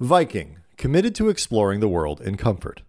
[0.00, 2.82] Viking, committed to exploring the world in comfort.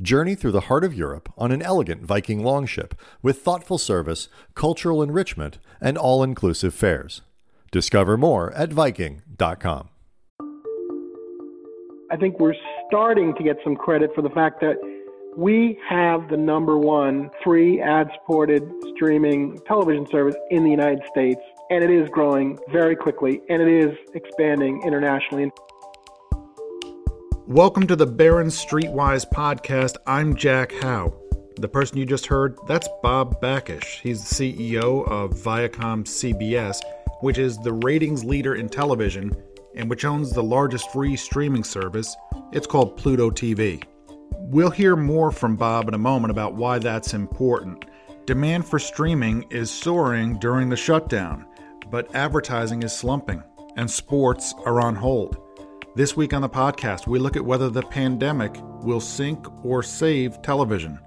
[0.00, 5.02] Journey through the heart of Europe on an elegant Viking longship with thoughtful service, cultural
[5.02, 7.20] enrichment, and all inclusive fares.
[7.70, 9.90] Discover more at Viking.com.
[12.10, 12.54] I think we're
[12.86, 14.76] starting to get some credit for the fact that
[15.36, 18.62] we have the number one free ad supported
[18.94, 23.68] streaming television service in the United States, and it is growing very quickly and it
[23.68, 25.50] is expanding internationally.
[27.46, 29.96] Welcome to the Barron's Streetwise podcast.
[30.06, 31.12] I'm Jack Hough.
[31.56, 34.00] The person you just heard, that's Bob Bakish.
[34.00, 36.80] He's the CEO of Viacom CBS,
[37.20, 39.30] which is the ratings leader in television
[39.76, 42.16] and which owns the largest free streaming service.
[42.52, 43.84] It's called Pluto TV.
[44.38, 47.84] We'll hear more from Bob in a moment about why that's important.
[48.24, 51.44] Demand for streaming is soaring during the shutdown,
[51.90, 53.42] but advertising is slumping,
[53.76, 55.43] and sports are on hold.
[55.96, 60.42] This week on the podcast, we look at whether the pandemic will sink or save
[60.42, 60.98] television.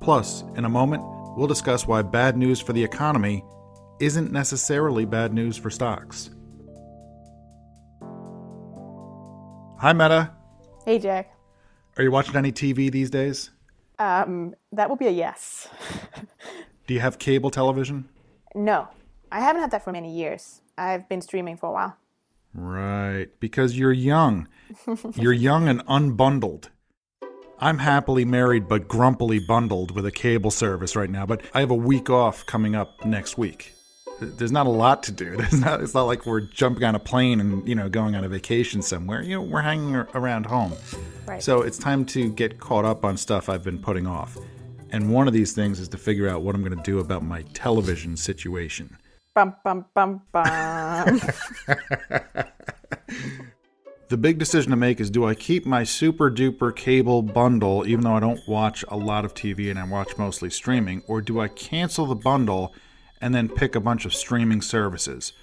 [0.00, 1.02] Plus, in a moment,
[1.36, 3.44] we'll discuss why bad news for the economy
[3.98, 6.30] isn't necessarily bad news for stocks.
[9.80, 10.30] Hi, Meta.
[10.84, 11.36] Hey, Jack.
[11.96, 13.50] Are you watching any TV these days?
[13.98, 15.66] Um, that will be a yes.
[16.86, 18.08] Do you have cable television?
[18.54, 18.86] no,
[19.32, 20.62] I haven't had that for many years.
[20.78, 21.96] I've been streaming for a while.
[22.60, 24.48] Right, because you're young.
[25.14, 26.68] you're young and unbundled.
[27.60, 31.70] I'm happily married but grumpily bundled with a cable service right now, but I have
[31.70, 33.74] a week off coming up next week.
[34.20, 35.36] There's not a lot to do.
[35.38, 38.24] There's not, it's not like we're jumping on a plane and, you know, going on
[38.24, 39.22] a vacation somewhere.
[39.22, 40.72] You know, we're hanging around home.
[41.26, 41.42] Right.
[41.42, 44.36] So it's time to get caught up on stuff I've been putting off.
[44.90, 47.22] And one of these things is to figure out what I'm going to do about
[47.22, 48.96] my television situation.
[49.38, 51.20] Bum bum bum bum.
[54.08, 58.02] The big decision to make is do I keep my super duper cable bundle, even
[58.02, 61.38] though I don't watch a lot of TV and I watch mostly streaming, or do
[61.40, 62.74] I cancel the bundle
[63.20, 65.34] and then pick a bunch of streaming services?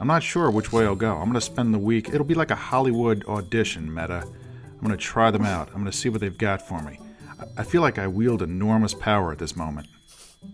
[0.00, 1.12] I'm not sure which way I'll go.
[1.14, 4.22] I'm going to spend the week, it'll be like a Hollywood audition, Meta.
[4.26, 5.68] I'm going to try them out.
[5.68, 6.98] I'm going to see what they've got for me.
[7.40, 9.86] I- I feel like I wield enormous power at this moment.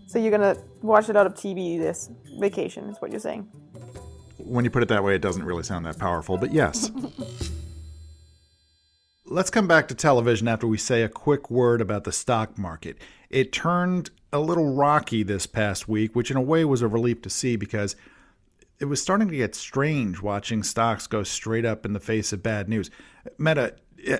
[0.07, 2.09] So you're gonna watch a lot of TV this
[2.39, 3.43] vacation, is what you're saying?
[4.37, 6.91] When you put it that way, it doesn't really sound that powerful, but yes.
[9.25, 12.97] Let's come back to television after we say a quick word about the stock market.
[13.29, 17.21] It turned a little rocky this past week, which in a way was a relief
[17.21, 17.95] to see because
[18.81, 22.43] it was starting to get strange watching stocks go straight up in the face of
[22.43, 22.89] bad news.
[23.37, 23.75] Meta,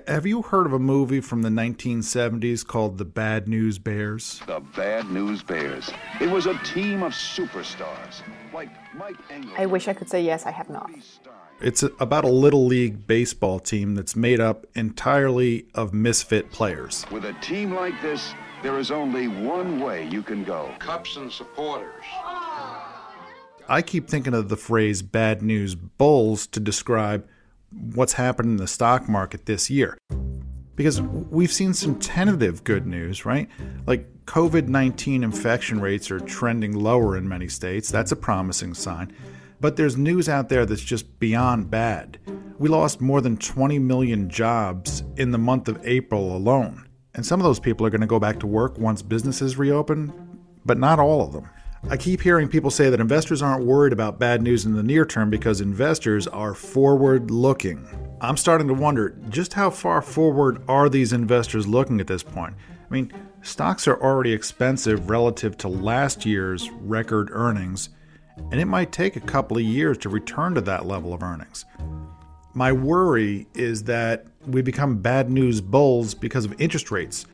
[0.08, 4.42] have you heard of a movie from the 1970s called The Bad News Bears?
[4.46, 5.90] The Bad News Bears.
[6.20, 8.22] It was a team of superstars
[8.54, 9.52] like Mike Engel.
[9.58, 10.92] I wish I could say yes, I have not.
[11.62, 17.06] It's about a little league baseball team that's made up entirely of misfit players.
[17.12, 20.74] With a team like this, there is only one way you can go.
[20.80, 22.04] cups and supporters.
[23.68, 27.28] I keep thinking of the phrase bad news bulls to describe
[27.72, 29.98] what's happened in the stock market this year.
[30.76, 33.50] Because we've seen some tentative good news, right?
[33.86, 37.92] Like COVID 19 infection rates are trending lower in many states.
[37.92, 39.16] That's a promising sign.
[39.60, 42.18] But there's news out there that's just beyond bad.
[42.58, 46.88] We lost more than 20 million jobs in the month of April alone.
[47.14, 50.14] And some of those people are going to go back to work once businesses reopen,
[50.66, 51.50] but not all of them.
[51.90, 55.04] I keep hearing people say that investors aren't worried about bad news in the near
[55.04, 57.88] term because investors are forward looking.
[58.22, 62.54] I'm starting to wonder just how far forward are these investors looking at this point?
[62.70, 63.12] I mean,
[63.42, 67.90] stocks are already expensive relative to last year's record earnings,
[68.52, 71.66] and it might take a couple of years to return to that level of earnings.
[72.54, 77.26] My worry is that we become bad news bulls because of interest rates.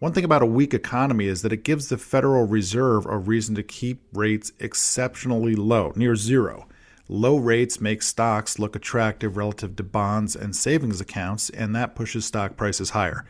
[0.00, 3.56] One thing about a weak economy is that it gives the Federal Reserve a reason
[3.56, 6.68] to keep rates exceptionally low, near zero.
[7.08, 12.26] Low rates make stocks look attractive relative to bonds and savings accounts, and that pushes
[12.26, 13.24] stock prices higher.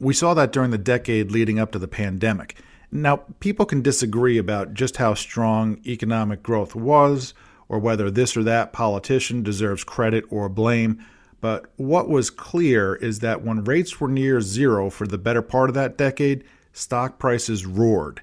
[0.00, 2.56] We saw that during the decade leading up to the pandemic.
[2.90, 7.34] Now, people can disagree about just how strong economic growth was,
[7.68, 11.04] or whether this or that politician deserves credit or blame.
[11.40, 15.70] But what was clear is that when rates were near zero for the better part
[15.70, 18.22] of that decade, stock prices roared.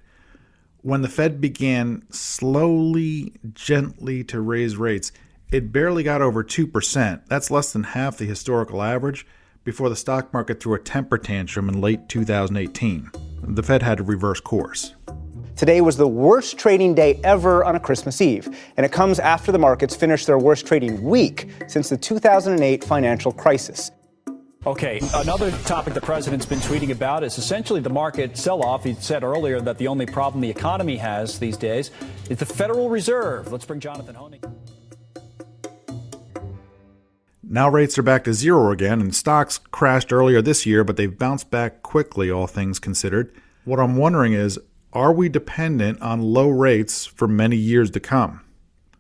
[0.82, 5.12] When the Fed began slowly, gently to raise rates,
[5.52, 7.22] it barely got over 2%.
[7.28, 9.26] That's less than half the historical average
[9.64, 13.12] before the stock market threw a temper tantrum in late 2018.
[13.42, 14.94] The Fed had to reverse course.
[15.56, 19.54] Today was the worst trading day ever on a Christmas Eve, and it comes after
[19.54, 23.90] the markets finished their worst trading week since the 2008 financial crisis.
[24.66, 28.84] Okay, another topic the president's been tweeting about is essentially the market sell off.
[28.84, 31.90] He said earlier that the only problem the economy has these days
[32.30, 33.50] is the Federal Reserve.
[33.50, 34.44] Let's bring Jonathan Hoenig.
[37.44, 41.18] Now rates are back to zero again, and stocks crashed earlier this year, but they've
[41.18, 43.34] bounced back quickly, all things considered.
[43.64, 44.60] What I'm wondering is
[44.96, 48.40] are we dependent on low rates for many years to come?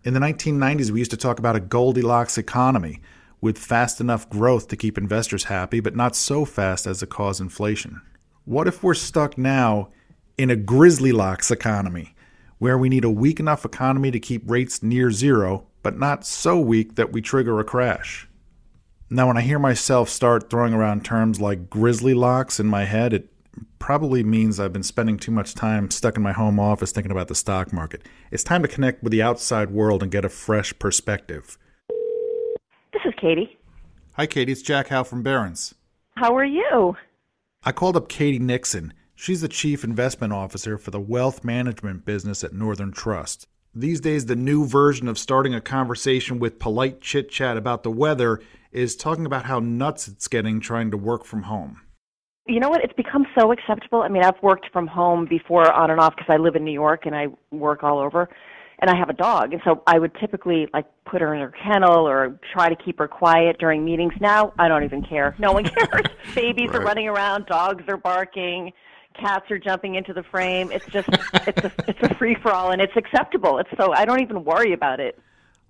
[0.04, 3.00] In the 1990s, we used to talk about a Goldilocks economy
[3.40, 7.40] with fast enough growth to keep investors happy, but not so fast as to cause
[7.40, 8.02] inflation.
[8.44, 9.90] What if we're stuck now
[10.38, 12.14] in a Grizzlylocks economy,
[12.58, 16.60] where we need a weak enough economy to keep rates near zero, but not so
[16.60, 18.28] weak that we trigger a crash?
[19.10, 23.30] Now, when I hear myself start throwing around terms like Grizzlylocks in my head, it
[23.80, 27.28] probably means I've been spending too much time stuck in my home office thinking about
[27.28, 28.04] the stock market.
[28.32, 31.58] It's time to connect with the outside world and get a fresh perspective.
[32.94, 33.58] This is Katie.
[34.14, 34.52] Hi, Katie.
[34.52, 35.76] It's Jack Hough from Barron's.
[36.16, 36.96] How are you?
[37.64, 38.94] I called up Katie Nixon.
[39.16, 43.48] She's the chief investment officer for the wealth management business at Northern Trust.
[43.74, 47.92] These days, the new version of starting a conversation with polite chit chat about the
[47.92, 48.42] weather
[48.72, 51.82] is talking about how nuts it's getting trying to work from home.
[52.48, 52.84] You know what?
[52.84, 54.02] It's become so acceptable.
[54.04, 56.72] I mean, I've worked from home before on and off because I live in New
[56.74, 58.30] York and I work all over.
[58.78, 61.54] And I have a dog, and so I would typically like put her in her
[61.64, 64.12] kennel or try to keep her quiet during meetings.
[64.20, 65.34] Now I don't even care.
[65.40, 66.04] No one cares.
[66.36, 66.76] Babies Right.
[66.76, 68.74] are running around, dogs are barking,
[69.18, 70.74] cats are jumping into the frame.
[70.74, 71.08] It's just
[71.48, 73.60] it's a it's a free for all, and it's acceptable.
[73.60, 75.18] It's so I don't even worry about it.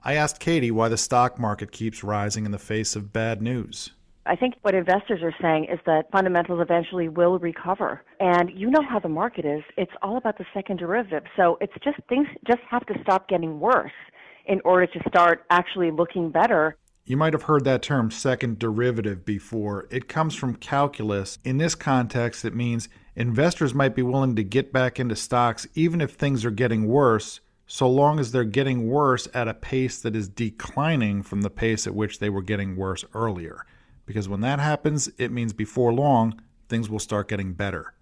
[0.04, 3.92] I asked Katie why the stock market keeps rising in the face of bad news.
[4.28, 8.02] I think what investors are saying is that fundamentals eventually will recover.
[8.20, 9.62] And you know how the market is.
[9.78, 11.24] It's all about the second derivative.
[11.38, 13.92] So it's just things just have to stop getting worse
[14.48, 16.76] in order to start actually looking better.
[17.06, 19.88] You might have heard that term second derivative before.
[19.92, 21.38] It comes from calculus.
[21.44, 26.02] In this context, it means investors might be willing to get back into stocks even
[26.02, 30.16] if things are getting worse, so long as they're getting worse at a pace that
[30.16, 33.66] is declining from the pace at which they were getting worse earlier.
[34.06, 37.94] Because when that happens, it means before long, things will start getting better.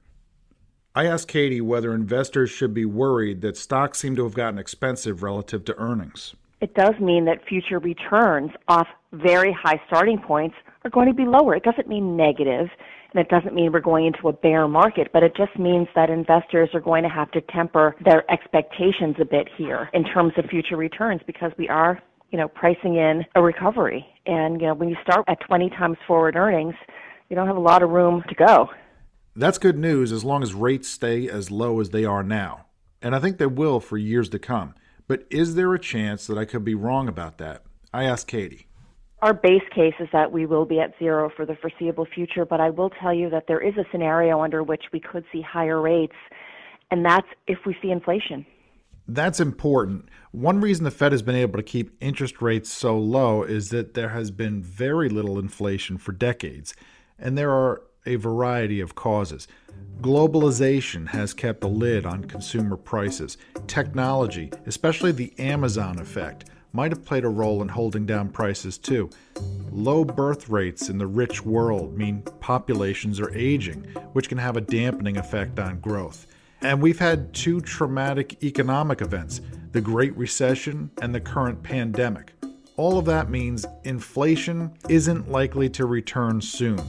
[0.96, 5.24] I asked Katie whether investors should be worried that stocks seem to have gotten expensive
[5.24, 6.36] relative to earnings.
[6.62, 10.56] It does mean that future returns off very high starting points
[10.86, 11.56] are going to be lower.
[11.56, 12.70] It doesn't mean negative,
[13.14, 16.10] and it doesn't mean we're going into a bear market, but it just means that
[16.10, 20.46] investors are going to have to temper their expectations a bit here in terms of
[20.46, 22.02] future returns because we are,
[22.34, 24.04] you know, pricing in a recovery.
[24.26, 26.74] And, you know, when you start at 20 times forward earnings,
[27.30, 28.70] you don't have a lot of room to go.
[29.36, 32.66] That's good news as long as rates stay as low as they are now.
[33.04, 34.74] And I think they will for years to come.
[35.08, 37.66] But is there a chance that I could be wrong about that?
[37.94, 38.66] I asked Katie.
[39.22, 42.60] Our base case is that we will be at zero for the foreseeable future, but
[42.60, 45.80] I will tell you that there is a scenario under which we could see higher
[45.80, 46.16] rates,
[46.90, 48.44] and that's if we see inflation.
[49.08, 50.08] That's important.
[50.32, 53.94] One reason the Fed has been able to keep interest rates so low is that
[53.94, 56.74] there has been very little inflation for decades,
[57.20, 59.48] and there are a variety of causes.
[60.02, 63.38] Globalization has kept a lid on consumer prices.
[63.68, 69.10] Technology, especially the Amazon effect, might have played a role in holding down prices too.
[69.72, 74.62] Low birth rates in the rich world mean populations are aging, which can have a
[74.62, 76.26] dampening effect on growth.
[76.64, 79.42] And we've had two traumatic economic events
[79.74, 82.32] the Great Recession and the current pandemic.
[82.78, 86.80] All of that means inflation isn't likely to return soon.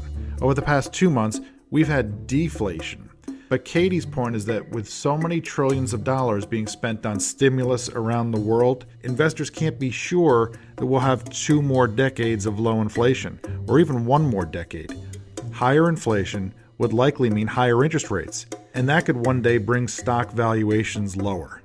[0.41, 1.41] Over the past two months,
[1.71, 3.09] we've had deflation.
[3.49, 7.89] But Katie's point is that with so many trillions of dollars being spent on stimulus
[7.89, 12.81] around the world, investors can't be sure that we'll have two more decades of low
[12.81, 14.95] inflation, or even one more decade.
[15.53, 20.31] Higher inflation would likely mean higher interest rates, and that could one day bring stock
[20.33, 21.63] valuations lower.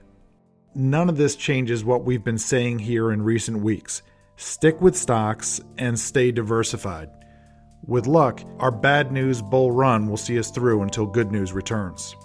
[0.76, 4.02] None of this changes what we've been saying here in recent weeks.
[4.36, 7.10] Stick with stocks and stay diversified.
[7.86, 12.16] With luck, our bad news bull run will see us through until good news returns.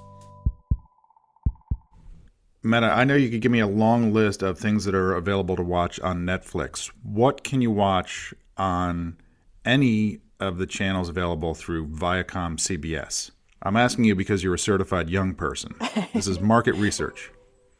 [2.62, 5.54] Meta, I know you could give me a long list of things that are available
[5.56, 6.90] to watch on Netflix.
[7.02, 9.18] What can you watch on
[9.64, 13.30] any of the channels available through Viacom CBS?
[13.62, 15.74] I'm asking you because you're a certified young person.
[16.12, 17.30] This is market research.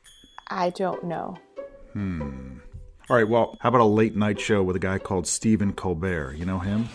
[0.48, 1.36] I don't know.
[1.92, 2.58] Hmm.
[3.08, 6.34] All right, well, how about a late night show with a guy called Stephen Colbert?
[6.34, 6.88] You know him?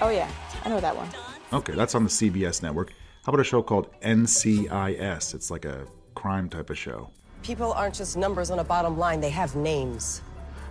[0.00, 0.30] Oh yeah,
[0.64, 1.08] I know that one.
[1.52, 2.92] Okay, that's on the CBS network.
[3.24, 5.34] How about a show called NCIS?
[5.34, 7.10] It's like a crime type of show.
[7.42, 10.22] People aren't just numbers on a bottom line, they have names.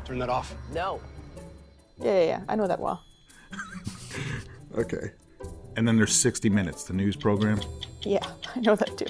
[0.05, 0.55] Turn that off.
[0.73, 1.01] No.
[1.99, 2.41] Yeah, yeah, yeah.
[2.47, 3.03] I know that well.
[4.77, 5.11] Okay.
[5.75, 7.59] And then there's 60 Minutes, the news program.
[8.01, 8.25] Yeah,
[8.55, 9.07] I know that too.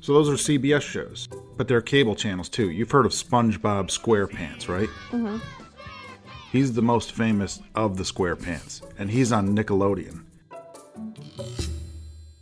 [0.00, 2.70] So those are CBS shows, but they're cable channels too.
[2.70, 4.88] You've heard of SpongeBob SquarePants, right?
[5.10, 5.38] Mm-hmm.
[6.50, 10.24] He's the most famous of the SquarePants, and he's on Nickelodeon.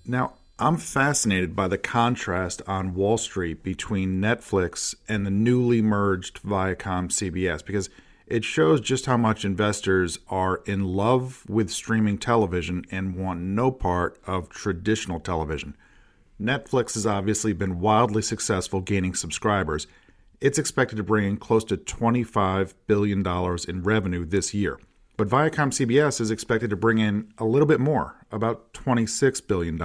[0.04, 6.42] Now, I'm fascinated by the contrast on Wall Street between Netflix and the newly merged
[6.42, 7.90] Viacom CBS because
[8.26, 13.70] it shows just how much investors are in love with streaming television and want no
[13.70, 15.76] part of traditional television.
[16.40, 19.86] Netflix has obviously been wildly successful gaining subscribers.
[20.40, 23.26] It's expected to bring in close to $25 billion
[23.68, 24.78] in revenue this year.
[25.16, 29.78] But Viacom CBS is expected to bring in a little bit more, about $26 billion.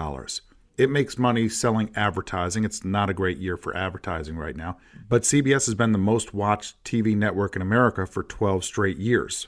[0.78, 2.64] It makes money selling advertising.
[2.64, 4.78] It's not a great year for advertising right now,
[5.10, 9.48] but CBS has been the most watched TV network in America for 12 straight years.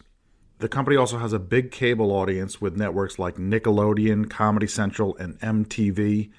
[0.60, 5.39] The company also has a big cable audience with networks like Nickelodeon, Comedy Central, and
[5.39, 6.30] MTV.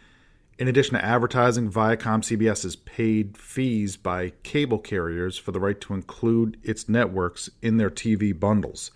[0.59, 5.81] In addition to advertising, Viacom CBS has paid fees by cable carriers for the right
[5.81, 8.93] to include its networks in their TV bundles.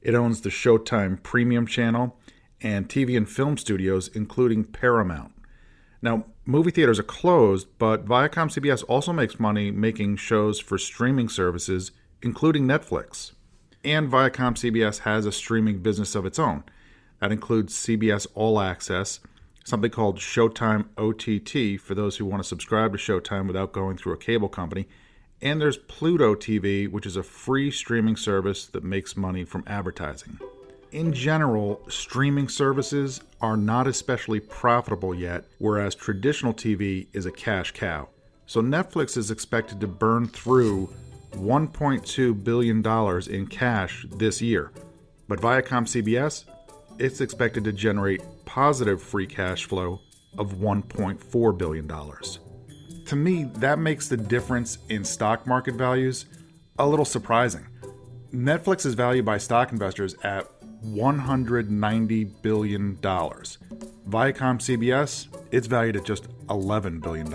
[0.00, 2.16] It owns the Showtime Premium channel
[2.64, 5.32] and TV and film studios, including Paramount.
[6.00, 11.28] Now, movie theaters are closed, but Viacom CBS also makes money making shows for streaming
[11.28, 11.92] services,
[12.22, 13.32] including Netflix.
[13.84, 16.64] And Viacom CBS has a streaming business of its own.
[17.20, 19.20] That includes CBS All Access,
[19.64, 24.14] something called Showtime OTT for those who want to subscribe to Showtime without going through
[24.14, 24.88] a cable company.
[25.42, 30.38] And there's Pluto TV, which is a free streaming service that makes money from advertising
[30.94, 37.72] in general, streaming services are not especially profitable yet, whereas traditional TV is a cash
[37.72, 38.08] cow.
[38.46, 40.88] So Netflix is expected to burn through
[41.32, 42.86] $1.2 billion
[43.28, 44.70] in cash this year.
[45.26, 46.44] But Viacom CBS,
[47.00, 50.00] it's expected to generate positive free cash flow
[50.38, 51.88] of $1.4 billion.
[53.06, 56.26] To me, that makes the difference in stock market values
[56.78, 57.66] a little surprising.
[58.32, 60.48] Netflix is valued by stock investors at
[60.84, 62.96] $190 billion.
[62.96, 63.64] Viacom
[64.08, 67.32] CBS, it's valued at just $11 billion.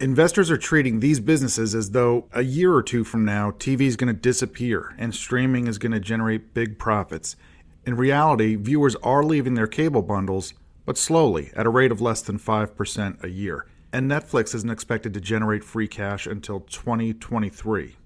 [0.00, 3.96] Investors are treating these businesses as though a year or two from now, TV is
[3.96, 7.36] going to disappear and streaming is going to generate big profits.
[7.86, 10.54] In reality, viewers are leaving their cable bundles,
[10.84, 13.66] but slowly, at a rate of less than 5% a year.
[13.92, 17.96] And Netflix isn't expected to generate free cash until 2023.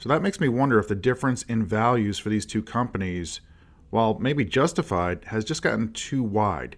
[0.00, 3.42] So that makes me wonder if the difference in values for these two companies,
[3.90, 6.76] while maybe justified, has just gotten too wide.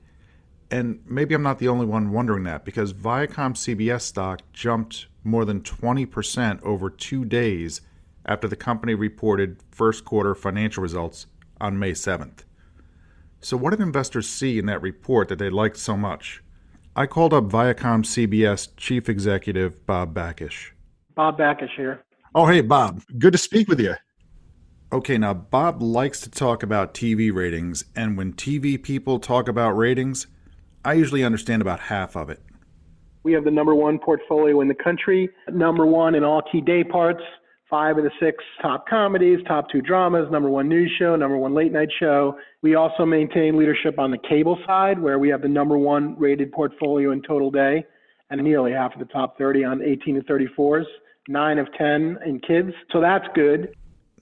[0.72, 5.44] And maybe I'm not the only one wondering that because Viacom CBS stock jumped more
[5.44, 7.80] than 20% over two days
[8.26, 11.26] after the company reported first quarter financial results
[11.60, 12.40] on May 7th.
[13.40, 16.42] So, what did investors see in that report that they liked so much?
[16.96, 20.70] I called up Viacom CBS chief executive Bob Bakish.
[21.14, 22.02] Bob Bakish here.
[22.34, 23.02] Oh, hey, Bob.
[23.18, 23.94] Good to speak with you.
[24.90, 29.72] Okay, now, Bob likes to talk about TV ratings, and when TV people talk about
[29.72, 30.28] ratings,
[30.82, 32.40] I usually understand about half of it.
[33.22, 36.82] We have the number one portfolio in the country, number one in all key day
[36.82, 37.20] parts,
[37.68, 41.52] five of the six top comedies, top two dramas, number one news show, number one
[41.52, 42.38] late night show.
[42.62, 46.50] We also maintain leadership on the cable side, where we have the number one rated
[46.50, 47.84] portfolio in total day,
[48.30, 50.86] and nearly half of the top 30 on 18 to 34s
[51.28, 52.72] nine of 10 in kids.
[52.92, 53.74] So that's good.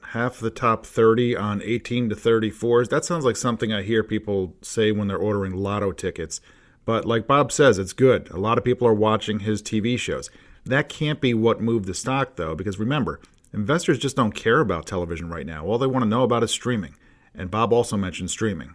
[0.03, 2.89] Half the top 30 on 18 to 34s.
[2.89, 6.41] That sounds like something I hear people say when they're ordering lotto tickets.
[6.85, 8.31] But like Bob says, it's good.
[8.31, 10.31] A lot of people are watching his TV shows.
[10.65, 13.21] That can't be what moved the stock, though, because remember,
[13.53, 15.65] investors just don't care about television right now.
[15.65, 16.95] All they want to know about is streaming.
[17.35, 18.75] And Bob also mentioned streaming.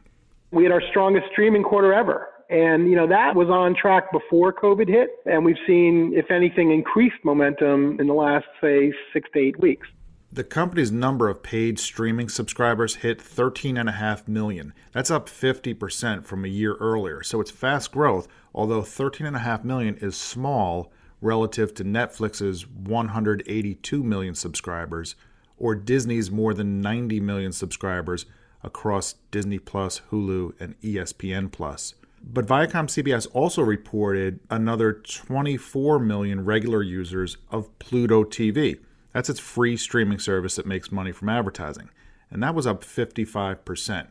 [0.51, 2.27] We had our strongest streaming quarter ever.
[2.50, 5.10] And, you know, that was on track before COVID hit.
[5.25, 9.88] And we've seen, if anything, increased momentum in the last, say, six to eight weeks.
[10.32, 14.74] The company's number of paid streaming subscribers hit 13.5 million.
[14.92, 17.24] That's up 50% from a year earlier.
[17.24, 25.16] So it's fast growth, although 13.5 million is small relative to Netflix's 182 million subscribers
[25.58, 28.25] or Disney's more than 90 million subscribers
[28.64, 31.96] across Disney Plus, Hulu, and ESPN Plus.
[32.27, 38.79] But Viacom CBS also reported another 24 million regular users of Pluto TV.
[39.13, 41.89] That's its free streaming service that makes money from advertising.
[42.32, 44.08] And that was up 55%.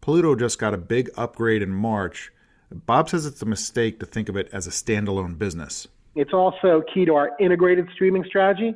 [0.00, 2.32] Pluto just got a big upgrade in March.
[2.70, 5.86] Bob says it's a mistake to think of it as a standalone business.
[6.16, 8.74] It's also key to our integrated streaming strategy,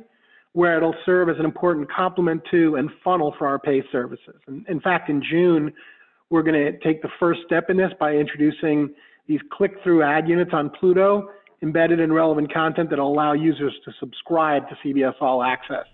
[0.53, 4.35] where it'll serve as an important complement to and funnel for our pay services.
[4.47, 5.73] And in fact, in June,
[6.31, 8.89] we're going to take the first step in this by introducing
[9.27, 11.29] these click-through ad units on Pluto
[11.61, 15.85] embedded in relevant content that will allow users to subscribe to CBS All Access.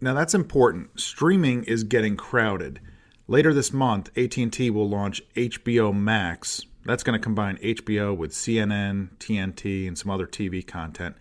[0.00, 1.00] Now that's important.
[1.00, 2.80] Streaming is getting crowded.
[3.28, 6.62] Later this month, AT&T will launch HBO Max.
[6.84, 11.16] That's going to combine HBO with CNN, TNT, and some other TV content.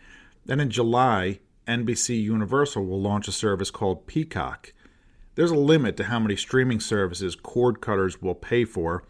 [0.46, 4.74] Then in July, NBC Universal will launch a service called Peacock.
[5.36, 9.04] There's a limit to how many streaming services cord cutters will pay for.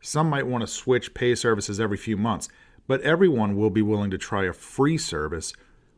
[0.00, 2.48] Some might want to switch pay services every few months,
[2.86, 5.52] but everyone will be willing to try a free service.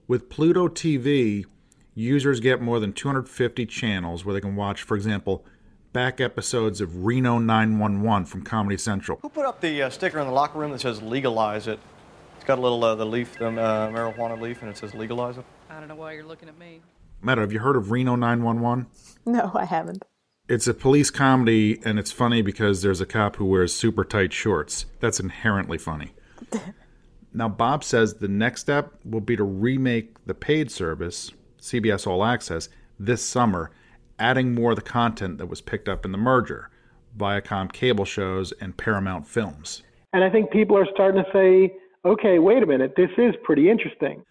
[0.06, 1.44] With Pluto TV,
[1.94, 5.44] users get more than 250 channels where they can watch, for example,
[5.92, 9.18] back episodes of Reno 911 from Comedy Central.
[9.20, 11.78] Who put up the uh, sticker in the locker room that says legalize it?
[12.36, 15.36] It's got a little uh, the leaf, the uh, marijuana leaf, and it says legalize
[15.36, 15.44] it.
[15.68, 16.80] I don't know why you're looking at me.
[17.22, 18.86] Meta, have you heard of Reno 911?
[19.26, 20.04] No, I haven't.
[20.48, 24.32] It's a police comedy, and it's funny because there's a cop who wears super tight
[24.32, 24.86] shorts.
[25.00, 26.12] That's inherently funny.
[27.34, 32.24] now, Bob says the next step will be to remake the paid service, CBS All
[32.24, 33.70] Access, this summer,
[34.18, 36.70] adding more of the content that was picked up in the merger
[37.16, 39.82] Viacom cable shows and Paramount films.
[40.12, 43.68] And I think people are starting to say, okay, wait a minute, this is pretty
[43.68, 44.22] interesting.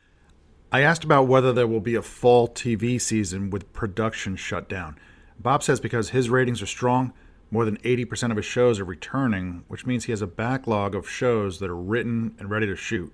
[0.70, 5.00] I asked about whether there will be a fall TV season with production shut down.
[5.40, 7.14] Bob says because his ratings are strong,
[7.50, 11.10] more than 80% of his shows are returning, which means he has a backlog of
[11.10, 13.14] shows that are written and ready to shoot.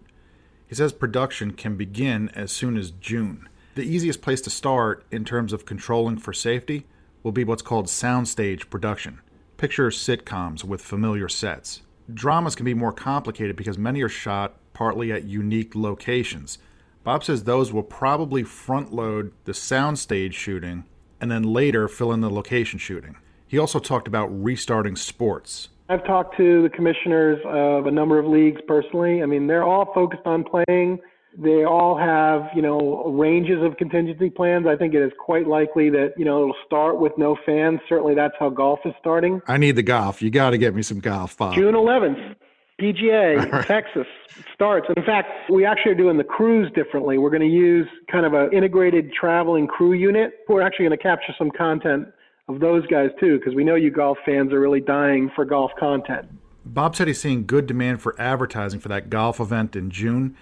[0.65, 3.47] He says production can begin as soon as June.
[3.75, 6.87] The easiest place to start in terms of controlling for safety
[7.21, 9.21] will be what's called soundstage production.
[9.57, 11.83] Picture sitcoms with familiar sets.
[12.11, 16.57] Dramas can be more complicated because many are shot partly at unique locations.
[17.03, 20.85] Bob says those will probably front load the soundstage shooting
[21.19, 23.17] and then later fill in the location shooting.
[23.47, 25.69] He also talked about restarting sports.
[25.89, 29.21] I've talked to the commissioners of a number of leagues personally.
[29.21, 30.99] I mean, they're all focused on playing.
[31.37, 34.65] They all have, you know, ranges of contingency plans.
[34.67, 37.79] I think it is quite likely that, you know, it'll start with no fans.
[37.89, 39.41] Certainly that's how golf is starting.
[39.47, 40.21] I need the golf.
[40.21, 41.55] You got to get me some golf, Bob.
[41.55, 42.35] June 11th,
[42.83, 43.65] PGA, right.
[43.65, 44.07] Texas
[44.53, 44.87] starts.
[44.95, 47.17] In fact, we actually are doing the crews differently.
[47.17, 50.31] We're going to use kind of an integrated traveling crew unit.
[50.49, 52.07] We're actually going to capture some content
[52.49, 55.71] of those guys too, because we know you golf fans are really dying for golf
[55.79, 56.27] content.
[56.65, 60.35] Bob said he's seeing good demand for advertising for that golf event in June,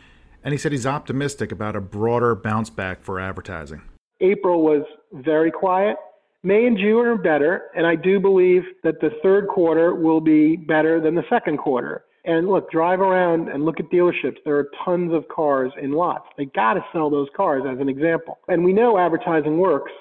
[0.44, 3.82] and he said he's optimistic about a broader bounce back for advertising.
[4.20, 5.98] April was very quiet.
[6.44, 10.56] May and June are better, and I do believe that the third quarter will be
[10.56, 12.04] better than the second quarter.
[12.24, 14.38] And look, drive around and look at dealerships.
[14.46, 16.28] There are tons of cars in lots.
[16.38, 18.40] They got to sell those cars as an example.
[18.48, 19.92] And we know advertising works,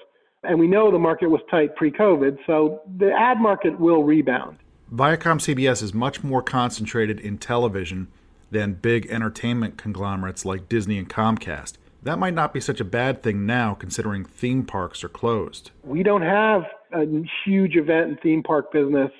[0.42, 4.58] and we know the market was tight pre COVID, so the ad market will rebound.
[4.92, 8.08] Viacom CBS is much more concentrated in television
[8.50, 11.74] than big entertainment conglomerates like Disney and Comcast.
[12.02, 15.70] That might not be such a bad thing now, considering theme parks are closed.
[15.84, 17.04] We don't have a
[17.44, 19.10] huge event and theme park business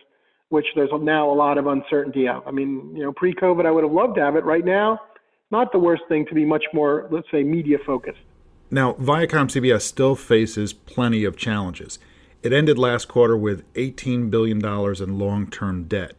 [0.51, 2.47] which there's now a lot of uncertainty of.
[2.47, 4.45] I mean, you know, pre-COVID, I would have loved to have it.
[4.45, 5.01] Right now,
[5.51, 8.19] not the worst thing to be much more, let's say, media focused.
[8.71, 11.99] Now, Viacom CBS still faces plenty of challenges.
[12.43, 16.15] It ended last quarter with $18 billion in long term debt.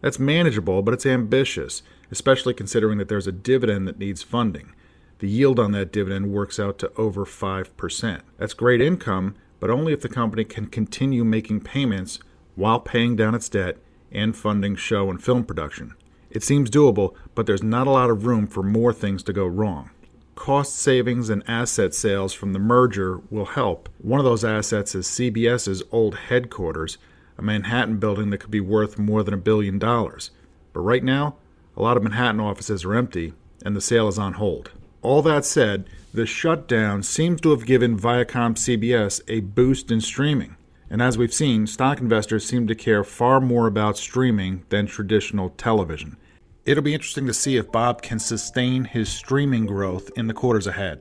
[0.00, 4.72] That's manageable, but it's ambitious, especially considering that there's a dividend that needs funding.
[5.18, 8.20] The yield on that dividend works out to over 5%.
[8.38, 12.20] That's great income, but only if the company can continue making payments
[12.58, 13.76] while paying down its debt
[14.10, 15.94] and funding show and film production.
[16.28, 19.46] It seems doable, but there's not a lot of room for more things to go
[19.46, 19.90] wrong.
[20.34, 23.88] Cost savings and asset sales from the merger will help.
[23.98, 26.98] One of those assets is CBS's old headquarters,
[27.38, 30.32] a Manhattan building that could be worth more than a billion dollars.
[30.72, 31.36] But right now,
[31.76, 34.72] a lot of Manhattan offices are empty, and the sale is on hold.
[35.00, 40.56] All that said, the shutdown seems to have given Viacom CBS a boost in streaming.
[40.90, 45.50] And as we've seen, stock investors seem to care far more about streaming than traditional
[45.50, 46.16] television.
[46.64, 50.66] It'll be interesting to see if Bob can sustain his streaming growth in the quarters
[50.66, 51.00] ahead.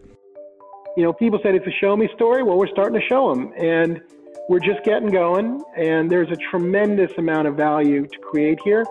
[0.96, 2.44] You know, people said it's a show me story.
[2.44, 4.02] Well, we're starting to show them, and
[4.50, 8.86] we're just getting going, and there's a tremendous amount of value to create here.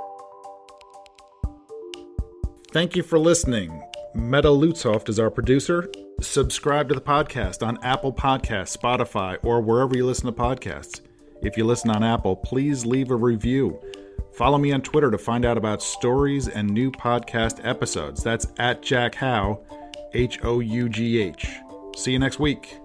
[2.71, 3.83] Thank you for listening.
[4.15, 5.91] Meta Lutzoft is our producer.
[6.23, 11.03] Subscribe to the podcast on Apple Podcasts, Spotify, or wherever you listen to podcasts.
[11.43, 13.79] If you listen on Apple, please leave a review.
[14.33, 18.23] Follow me on Twitter to find out about stories and new podcast episodes.
[18.23, 19.59] That's at Jack Hough,
[20.15, 21.49] H O U G H.
[21.95, 22.79] See you next week.